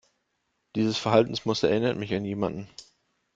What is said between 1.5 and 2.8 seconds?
erinnert mich an jemanden.